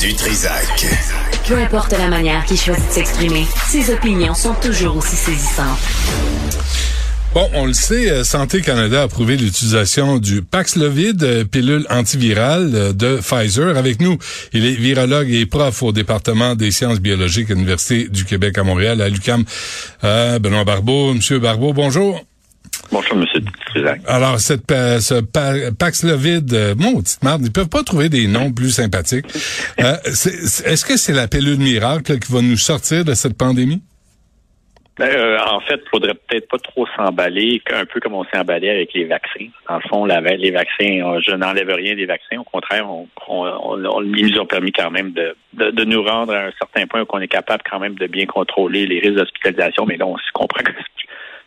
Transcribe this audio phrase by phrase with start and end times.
[0.00, 0.86] Du Trisac.
[1.48, 5.78] Peu importe la manière qu'il choisit de s'exprimer, ses opinions sont toujours aussi saisissantes.
[7.34, 12.70] Bon, on le sait, euh, Santé Canada a approuvé l'utilisation du Paxlovid, euh, pilule antivirale
[12.74, 13.76] euh, de Pfizer.
[13.76, 14.18] Avec nous,
[14.52, 18.62] il est virologue et prof au département des sciences biologiques à l'Université du Québec à
[18.62, 19.44] Montréal, à l'UQAM.
[20.02, 21.12] Benoît Barbeau.
[21.14, 22.24] Monsieur Barbeau, bonjour.
[22.92, 23.40] Bonjour, Monsieur
[23.78, 24.00] Trisac.
[24.06, 25.20] Alors, cette, ce
[25.72, 29.26] Paxlovid, euh, mon petite marde, ils peuvent pas trouver des noms plus sympathiques.
[29.78, 33.82] Est-ce que c'est la pilule miracle qui va nous sortir de cette pandémie?
[34.98, 38.38] Ben, euh, en fait, il faudrait peut-être pas trop s'emballer, un peu comme on s'est
[38.38, 39.46] emballé avec les vaccins.
[39.68, 42.38] Dans le fond, les vaccins, je n'enlève rien des vaccins.
[42.38, 46.46] Au contraire, on, on, ils nous ont permis quand même de, de, nous rendre à
[46.46, 49.86] un certain point où on est capable quand même de bien contrôler les risques d'hospitalisation.
[49.86, 50.72] Mais là, on se comprend que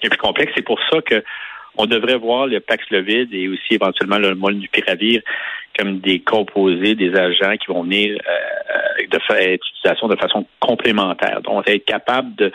[0.01, 0.53] c'est plus complexe.
[0.55, 1.21] C'est pour ça que
[1.77, 5.21] on devrait voir le Paxlovid et aussi éventuellement le molnupiravir
[5.77, 9.57] comme des composés, des agents qui vont venir euh, de faire
[10.09, 11.41] de façon complémentaire.
[11.41, 12.51] Donc, on va être capable de,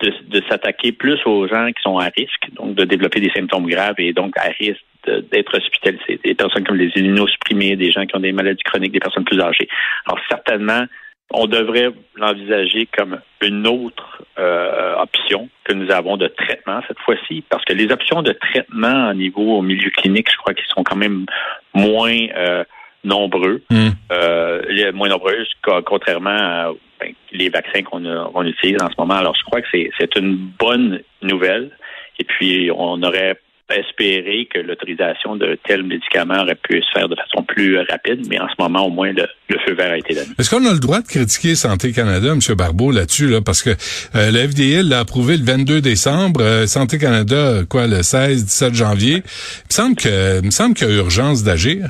[0.00, 3.96] de, s'attaquer plus aux gens qui sont à risque, donc de développer des symptômes graves
[3.98, 6.20] et donc à risque d'être hospitalisés.
[6.22, 9.40] Des personnes comme les immunosupprimés, des gens qui ont des maladies chroniques, des personnes plus
[9.40, 9.68] âgées.
[10.06, 10.84] Alors, certainement,
[11.32, 17.44] on devrait l'envisager comme une autre euh, option que nous avons de traitement cette fois-ci,
[17.48, 20.82] parce que les options de traitement au niveau au milieu clinique, je crois qu'ils sont
[20.82, 21.26] quand même
[21.72, 22.64] moins euh,
[23.04, 23.90] nombreux, hmm.
[24.12, 25.46] euh, moins nombreux,
[25.86, 29.14] contrairement à ben, les vaccins qu'on utilise en ce moment.
[29.14, 31.70] Alors, je crois que c'est une bonne nouvelle.
[32.18, 33.40] Et puis, on aurait
[33.70, 38.38] espérer que l'autorisation de tels médicaments aurait pu se faire de façon plus rapide, mais
[38.40, 39.26] en ce moment, au moins, le,
[39.66, 40.28] feu vert a été donné.
[40.38, 42.40] Est-ce qu'on a le droit de critiquer Santé Canada, M.
[42.56, 46.98] Barbeau, là-dessus, là, parce que euh, la FDA l'a approuvé le 22 décembre, euh, Santé
[46.98, 49.14] Canada, quoi, le 16, 17 janvier.
[49.14, 51.88] Il me semble que, il me semble qu'il y a urgence d'agir.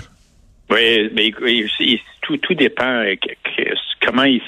[0.70, 1.33] Oui, mais
[2.23, 3.14] tout, tout dépend euh,
[4.04, 4.42] comment ils,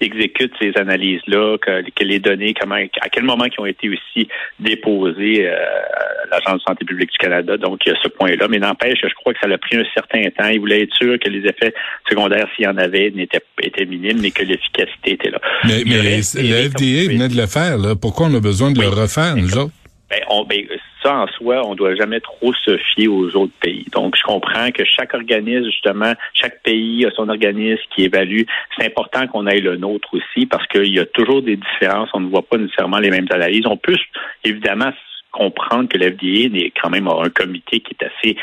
[0.00, 5.46] exécutent ces analyses-là, que, les données, comment, à quel moment ils ont été aussi déposées
[5.46, 7.56] euh, à l'Agence de santé publique du Canada.
[7.56, 8.48] Donc, il y a ce point-là.
[8.48, 10.48] Mais n'empêche, je crois que ça a pris un certain temps.
[10.48, 11.74] Ils voulaient être sûrs que les effets
[12.08, 15.40] secondaires, s'il y en avait, n'étaient étaient minimes, mais que l'efficacité était là.
[15.64, 17.78] Mais, mais la FDA venait de le faire.
[17.78, 17.94] Là.
[17.94, 19.72] Pourquoi on a besoin de le refaire, nous autres?
[20.10, 20.66] Ben, on, ben,
[21.02, 23.86] ça, en soi, on doit jamais trop se fier aux autres pays.
[23.92, 28.42] Donc, je comprends que chaque organisme, justement, chaque pays a son organisme qui évalue.
[28.76, 32.10] C'est important qu'on aille le nôtre aussi parce qu'il y a toujours des différences.
[32.14, 33.66] On ne voit pas nécessairement les mêmes analyses.
[33.66, 33.96] On peut,
[34.44, 34.92] évidemment,
[35.32, 38.36] comprendre que l'FDA est quand même un comité qui est assez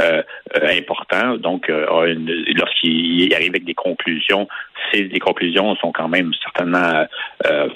[0.00, 0.22] euh,
[0.56, 1.36] euh, important.
[1.36, 2.14] Donc, euh,
[2.54, 4.46] lorsqu'il arrive avec des conclusions,
[4.92, 7.06] ces les conclusions sont quand même certainement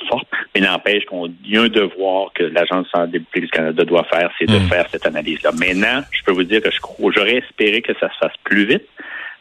[0.08, 0.28] fortes.
[0.54, 4.04] Mais n'empêche qu'on y a un devoir que l'Agence de santé publique du Canada doit
[4.04, 4.68] faire, c'est de hmm.
[4.68, 5.50] faire cette analyse-là.
[5.52, 8.86] Maintenant, je peux vous dire que j'aurais espéré que ça se fasse plus vite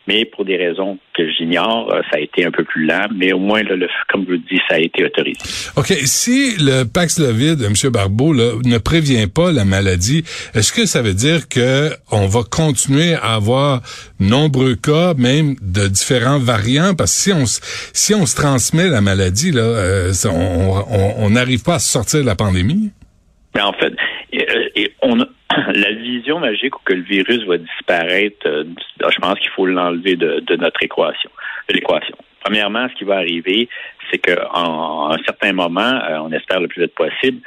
[0.07, 3.33] mais pour des raisons que j'ignore, euh, ça a été un peu plus lent, mais
[3.33, 5.39] au moins, le, comme je vous dis, ça a été autorisé.
[5.75, 5.93] OK.
[6.05, 7.91] Si le Paxlovid, M.
[7.91, 10.23] Barbeau, ne prévient pas la maladie,
[10.53, 13.81] est-ce que ça veut dire que on va continuer à avoir
[14.19, 16.93] nombreux cas, même de différents variants?
[16.95, 17.45] Parce que si on,
[17.93, 20.13] si on se transmet la maladie, là, euh,
[21.19, 22.91] on n'arrive pas à sortir de la pandémie?
[23.57, 23.95] Mais en fait,
[24.31, 25.25] et on a
[25.73, 28.65] la vision magique que le virus va disparaître, euh,
[28.99, 31.31] je pense qu'il faut l'enlever de, notre équation,
[31.67, 32.15] de l'équation.
[32.43, 33.67] Premièrement, ce qui va arriver,
[34.11, 37.39] c'est qu'en en un certain moment, euh, on espère le plus vite possible,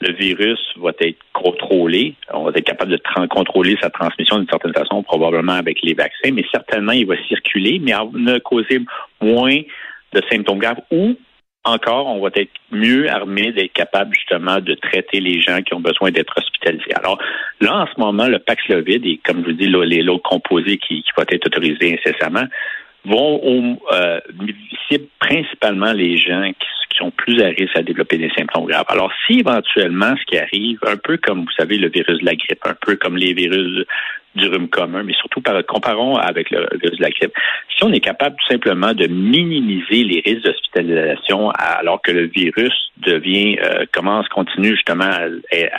[0.00, 2.14] le virus va être contrôlé.
[2.32, 6.30] On va être capable de contrôler sa transmission d'une certaine façon, probablement avec les vaccins,
[6.32, 8.80] mais certainement, il va circuler, mais ne causer
[9.20, 9.60] moins
[10.14, 11.14] de symptômes graves ou
[11.68, 15.80] encore, on va être mieux armé d'être capable justement de traiter les gens qui ont
[15.80, 16.94] besoin d'être hospitalisés.
[16.94, 17.18] Alors
[17.60, 21.02] là, en ce moment, le Paxlovid et comme je vous dis, les lots composés qui,
[21.02, 22.46] qui vont être autorisés incessamment
[23.04, 24.20] vont euh,
[25.20, 26.66] principalement les gens qui,
[26.98, 28.86] sont plus à risque à développer des symptômes graves.
[28.88, 32.34] Alors, si éventuellement ce qui arrive, un peu comme vous savez le virus de la
[32.34, 33.86] grippe, un peu comme les virus
[34.38, 37.32] du rhume commun, mais surtout par, comparons avec le virus de la grippe.
[37.76, 42.72] Si on est capable tout simplement de minimiser les risques d'hospitalisation alors que le virus
[42.98, 45.26] devient, euh, commence, continue justement à,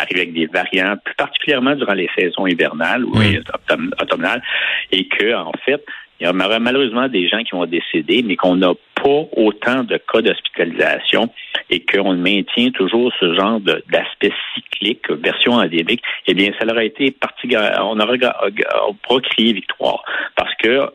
[0.02, 3.14] arriver avec des variants, plus particulièrement durant les saisons hivernales ou
[4.02, 4.44] automnales,
[4.92, 5.84] et que, en fait,
[6.20, 9.98] il y a malheureusement des gens qui vont décéder, mais qu'on n'a pas autant de
[9.98, 11.30] cas d'hospitalisation
[11.70, 17.12] et qu'on maintient toujours ce genre d'aspect cyclique, version endémique, eh bien, ça aurait été
[17.12, 18.20] particulièrement, on aurait,
[18.88, 20.04] on pourra crier victoire.
[20.36, 20.90] Parce que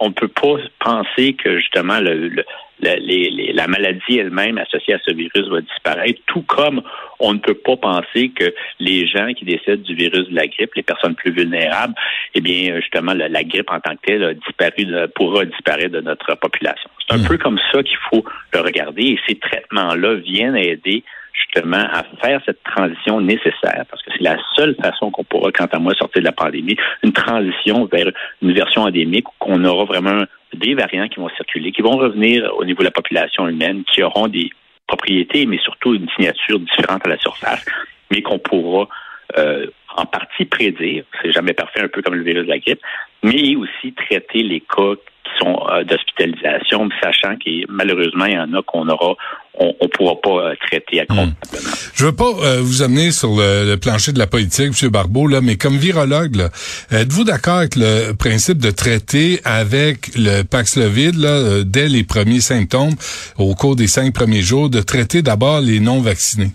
[0.00, 2.44] on peut pas penser que justement le,
[2.80, 6.82] la maladie elle-même associée à ce virus va disparaître, tout comme
[7.18, 10.74] on ne peut pas penser que les gens qui décèdent du virus de la grippe,
[10.74, 11.94] les personnes plus vulnérables,
[12.34, 16.34] eh bien, justement, la, grippe en tant que telle a disparu, pourra disparaître de notre
[16.36, 16.90] population.
[17.06, 17.26] C'est un hmm.
[17.26, 21.02] peu comme ça qu'il faut le regarder et ces traitements-là viennent aider
[21.38, 25.66] justement à faire cette transition nécessaire, parce que c'est la seule façon qu'on pourra, quant
[25.70, 28.10] à moi, sortir de la pandémie, une transition vers
[28.42, 30.24] une version endémique où qu'on aura vraiment
[30.54, 34.02] des variants qui vont circuler, qui vont revenir au niveau de la population humaine, qui
[34.02, 34.50] auront des
[34.86, 37.64] propriétés, mais surtout une signature différente à la surface,
[38.10, 38.88] mais qu'on pourra
[39.36, 39.66] euh,
[39.98, 42.80] en partie prédire, c'est jamais parfait, un peu comme le virus de la grippe,
[43.22, 48.52] mais aussi traiter les cas qui sont euh, d'hospitalisation, sachant que malheureusement, il y en
[48.54, 49.16] a qu'on aura,
[49.54, 51.30] on ne pourra pas euh, traiter à compte.
[51.30, 51.58] Hmm.
[51.94, 54.90] Je veux pas euh, vous amener sur le, plancher de la politique, M.
[54.90, 56.48] Barbeau, là, mais comme virologue,
[56.92, 62.94] êtes-vous d'accord avec le principe de traiter avec le Paxlovid là, dès les premiers symptômes,
[63.36, 66.52] au cours des cinq premiers jours, de traiter d'abord les non-vaccinés?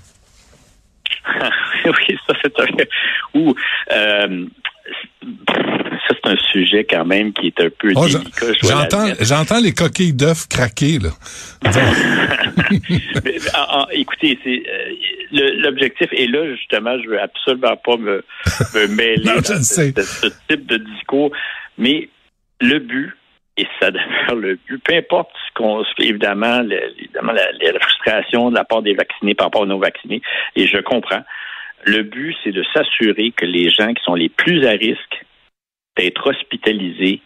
[1.25, 1.49] oui,
[2.43, 3.39] ça c'est un...
[3.39, 3.55] Ou,
[6.07, 8.45] c'est un sujet quand même qui est un peu oh, délicat.
[8.61, 11.09] J'entends, j'entends les coquilles d'œufs craquer là.
[13.53, 18.23] Ah, ah, écoutez, c'est euh, l'objectif et là justement, je veux absolument pas me,
[18.75, 21.31] me mêler de, ce type de discours,
[21.77, 22.09] mais
[22.59, 23.13] le but
[23.57, 24.83] et ça demeure le but.
[24.83, 26.61] Peu importe ce qu'on évidemment,
[26.97, 30.21] évidemment la, la, frustration de la part des vaccinés par rapport aux non vaccinés,
[30.55, 31.23] et je comprends.
[31.85, 35.25] Le but, c'est de s'assurer que les gens qui sont les plus à risque
[35.97, 37.21] d'être hospitalisés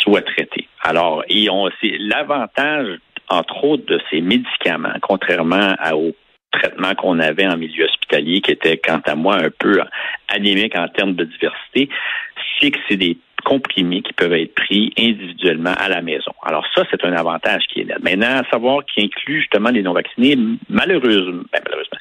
[0.00, 0.68] soient traités.
[0.82, 6.14] Alors, l'avantage, entre autres, de ces médicaments, contrairement à, au
[6.52, 9.80] traitement qu'on avait en milieu hospitalier, qui était, quant à moi, un peu
[10.28, 11.88] anémique en termes de diversité,
[12.58, 16.32] c'est que c'est des comprimés qui peuvent être pris individuellement à la maison.
[16.42, 17.96] Alors ça, c'est un avantage qui est là.
[18.02, 20.36] Maintenant, à savoir qui inclut justement les non-vaccinés,
[20.68, 21.97] malheureusement, ben, malheureusement,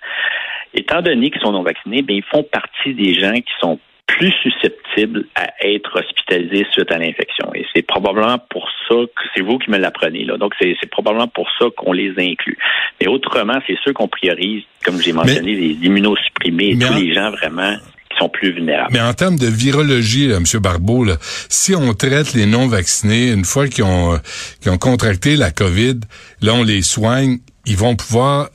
[0.73, 5.25] étant donné qu'ils sont non-vaccinés, ben, ils font partie des gens qui sont plus susceptibles
[5.35, 7.53] à être hospitalisés suite à l'infection.
[7.53, 10.23] Et c'est probablement pour ça que c'est vous qui me l'apprenez.
[10.23, 10.37] Là.
[10.37, 12.57] Donc, c'est, probablement pour ça qu'on les inclut.
[12.99, 17.29] Mais autrement, c'est ceux qu'on priorise, comme j'ai mentionné, les immunosupprimés et tous les gens
[17.31, 17.75] vraiment
[18.17, 18.91] sont plus vulnérables.
[18.91, 20.43] Mais en termes de virologie, M.
[20.61, 21.17] Barbeau, là,
[21.49, 24.19] si on traite les non-vaccinés, une fois qu'ils ont,
[24.61, 25.99] qu'ils ont contracté la COVID,
[26.41, 28.49] là, on les soigne, ils vont pouvoir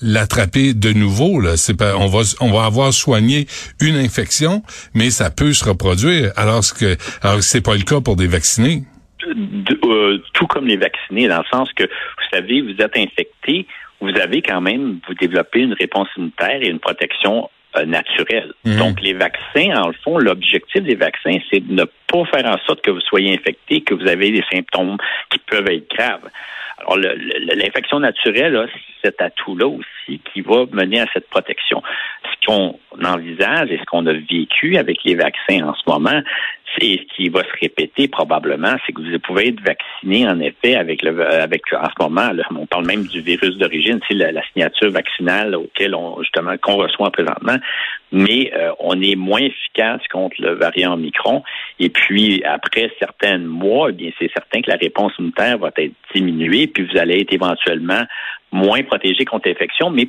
[0.00, 1.40] l'attraper de nouveau.
[1.40, 1.54] Là.
[1.76, 3.46] Pas, on va on va avoir soigné
[3.80, 4.62] une infection,
[4.94, 6.32] mais ça peut se reproduire.
[6.36, 8.84] Alors que alors c'est pas le cas pour des vaccinés.
[9.26, 13.66] Euh, tout comme les vaccinés, dans le sens que vous savez, vous êtes infecté,
[14.00, 18.52] vous avez quand même vous développez une réponse immunitaire et une protection euh, naturelle.
[18.64, 18.76] Mhm.
[18.76, 22.58] Donc les vaccins, en le fond, l'objectif des vaccins, c'est de ne pas faire en
[22.66, 24.98] sorte que vous soyez infecté, que vous avez des symptômes
[25.30, 26.28] qui peuvent être graves.
[26.78, 28.66] Alors, l'infection naturelle a
[29.02, 31.82] cet atout-là aussi qui va mener à cette protection.
[32.24, 36.22] Ce qu'on envisage et ce qu'on a vécu avec les vaccins en ce moment,
[36.80, 40.74] et ce qui va se répéter probablement, c'est que vous pouvez être vacciné en effet
[40.74, 44.90] avec le avec en ce moment, on parle même du virus d'origine, c'est la, signature
[44.90, 47.56] vaccinale auquel on justement qu'on reçoit présentement,
[48.10, 51.42] mais euh, on est moins efficace contre le variant Omicron.
[51.78, 55.94] Et puis après certains mois, eh bien c'est certain que la réponse immunitaire va être
[56.14, 58.02] diminuée, puis vous allez être éventuellement
[58.50, 60.08] moins protégé contre l'infection, mais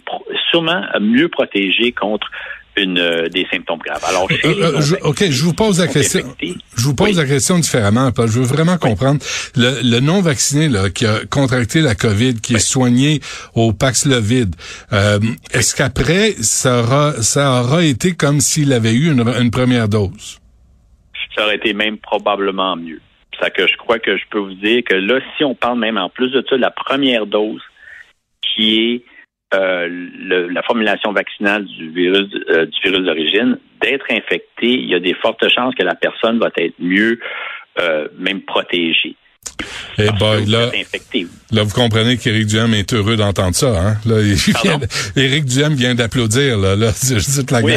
[0.50, 2.30] sûrement mieux protégé contre
[2.78, 4.04] une, euh, des symptômes graves.
[4.08, 6.22] Alors, euh, euh, ok, je vous pose la question.
[6.42, 8.28] Je vous pose la question différemment, Paul.
[8.28, 9.20] Je veux vraiment comprendre
[9.56, 13.20] le, non vacciné là qui a contracté la COVID, qui est soigné
[13.54, 14.56] au Paxlovid.
[14.92, 15.20] Euh,
[15.54, 20.40] Est-ce qu'après ça aura ça aura été comme s'il avait eu une, une, première dose?
[21.36, 23.02] Ça aurait été même probablement mieux.
[23.40, 25.98] Ça que je crois que je peux vous dire que là, si on parle même
[25.98, 27.62] en plus de ça, la première dose
[28.42, 29.04] qui est
[29.54, 35.00] euh, la formulation vaccinale du virus euh, du virus d'origine, d'être infecté, il y a
[35.00, 37.20] des fortes chances que la personne va être mieux,
[37.80, 39.16] euh, même protégée.
[40.00, 40.72] Eh ben, là,
[41.52, 43.68] là, vous comprenez qu'Éric Duhem est heureux d'entendre ça.
[43.80, 43.98] Hein?
[44.06, 44.22] Là,
[45.16, 46.58] Éric Duhem vient d'applaudir.
[46.58, 46.92] Là, là,
[47.52, 47.74] la oui,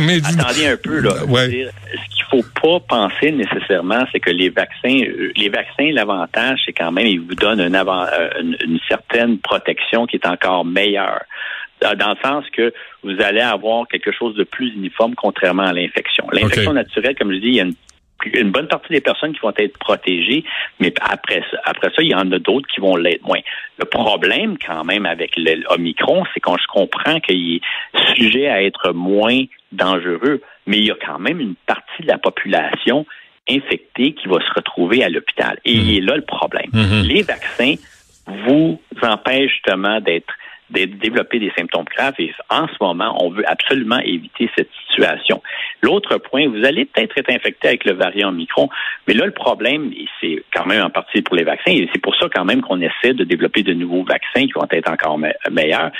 [0.00, 1.00] mais, attendez un peu.
[1.00, 1.68] Là, ouais.
[2.10, 6.92] ce faut pas penser nécessairement, c'est que les vaccins, euh, les vaccins, l'avantage, c'est quand
[6.92, 11.22] même, ils vous donnent un avant, euh, une, certaine protection qui est encore meilleure
[11.80, 12.72] dans le sens que
[13.02, 16.26] vous allez avoir quelque chose de plus uniforme contrairement à l'infection.
[16.32, 17.74] L'infection naturelle, comme je dis, il y a une
[18.32, 20.44] une bonne partie des personnes qui vont être protégées,
[20.80, 23.40] mais après ça, après ça, il y en a d'autres qui vont l'être moins.
[23.78, 28.92] Le problème, quand même, avec l'Omicron, c'est qu'on je comprends qu'il est sujet à être
[28.92, 33.06] moins dangereux, mais il y a quand même une partie de la population
[33.48, 35.58] infecté qui va se retrouver à l'hôpital.
[35.64, 36.70] Et il est là le problème.
[37.04, 37.74] Les vaccins
[38.26, 40.32] vous empêchent justement d'être
[40.70, 42.14] de développer des symptômes graves.
[42.18, 45.42] Et en ce moment, on veut absolument éviter cette situation.
[45.82, 48.68] L'autre point, vous allez peut-être être infecté avec le variant Omicron,
[49.06, 52.00] mais là, le problème, et c'est quand même en partie pour les vaccins, et c'est
[52.00, 55.18] pour ça quand même qu'on essaie de développer de nouveaux vaccins qui vont être encore
[55.50, 55.90] meilleurs,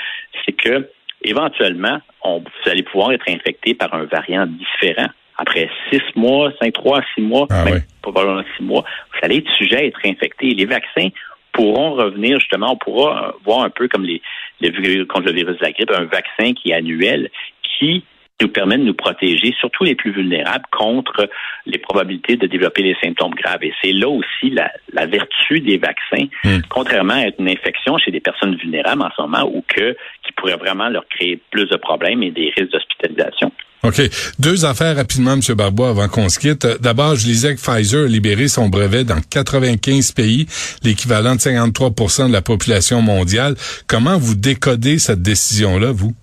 [0.45, 0.89] c'est que
[1.25, 5.07] éventuellement, on, vous allez pouvoir être infecté par un variant différent.
[5.37, 9.51] Après six mois, cinq, trois, six mois, ah même probablement six mois, vous allez être
[9.51, 10.51] sujet à être infecté.
[10.51, 11.09] Les vaccins
[11.51, 14.21] pourront revenir justement, on pourra voir un peu comme les,
[14.61, 14.71] les
[15.05, 17.29] contre le virus de la grippe, un vaccin qui est annuel,
[17.77, 18.05] qui
[18.41, 21.29] nous permet de nous protéger, surtout les plus vulnérables, contre
[21.65, 23.63] les probabilités de développer des symptômes graves.
[23.63, 26.59] Et c'est là aussi la, la, vertu des vaccins, Hmm.
[26.69, 29.95] contrairement à une infection chez des personnes vulnérables en ce moment, ou que
[30.35, 33.51] pourrait vraiment leur créer plus de problèmes et des risques d'hospitalisation.
[33.83, 34.01] OK.
[34.39, 35.41] Deux affaires rapidement, M.
[35.55, 36.65] Barbois, avant qu'on se quitte.
[36.81, 40.47] D'abord, je lisais que Pfizer a libéré son brevet dans 95 pays,
[40.83, 43.55] l'équivalent de 53% de la population mondiale.
[43.87, 46.13] Comment vous décodez cette décision-là, vous?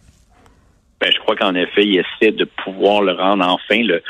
[1.00, 4.02] Ben, je crois qu'en effet, il essaie de pouvoir le rendre enfin le,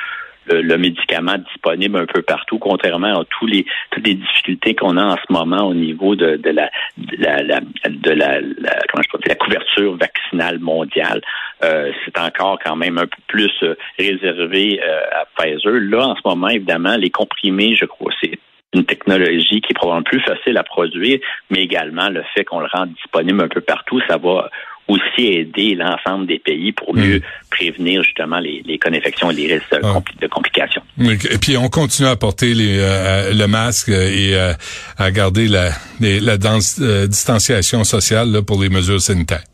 [0.47, 4.97] le, le, médicament disponible un peu partout, contrairement à tous les toutes les difficultés qu'on
[4.97, 8.41] a en ce moment au niveau de, de la de la, de la,
[8.89, 11.23] comment je dire, la couverture vaccinale mondiale.
[11.65, 15.79] Euh, c'est encore quand même un peu plus euh, réservé euh, à Pfizer.
[15.81, 18.39] Là, en ce moment, évidemment, les comprimés, je crois, c'est
[18.75, 21.21] une technologie qui est probablement plus facile à produire,
[21.51, 24.49] mais également le fait qu'on le rende disponible un peu partout, ça va
[24.89, 27.23] aussi aider l'ensemble des pays pour mieux mmh.
[27.51, 29.93] prévenir justement les, les connéfections et les risques ah.
[29.93, 30.83] compli de complications.
[30.99, 34.53] Et puis on continue à porter les, euh, le masque et euh,
[34.99, 35.71] à garder la,
[36.01, 39.45] les, la danse, euh, distanciation sociale là, pour les mesures sanitaires.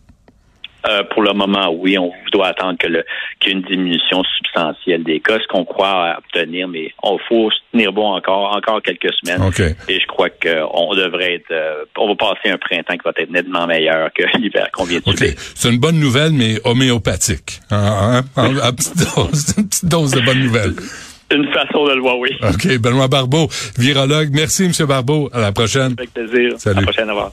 [0.88, 5.20] Euh, pour le moment, oui, on doit attendre qu'il y ait une diminution substantielle des
[5.20, 9.42] cas, ce qu'on croit obtenir, mais on faut se tenir bon encore encore quelques semaines.
[9.42, 9.74] Okay.
[9.88, 13.30] Et je crois qu'on devrait être, euh, on va passer un printemps qui va être
[13.30, 15.34] nettement meilleur que l'hiver qu'on vient de okay.
[15.36, 17.60] C'est une bonne nouvelle, mais homéopathique.
[17.70, 18.56] Hein, hein?
[18.62, 20.72] à petite dose, une petite dose de bonne nouvelle.
[21.30, 22.30] Une façon de le voir, oui.
[22.42, 22.78] OK.
[22.78, 24.30] Benoît Barbeau, virologue.
[24.32, 24.86] Merci, M.
[24.86, 25.28] Barbeau.
[25.34, 25.94] À la prochaine.
[25.98, 26.52] Avec plaisir.
[26.56, 26.78] Salut.
[26.78, 27.10] À la prochaine.
[27.10, 27.32] Au revoir.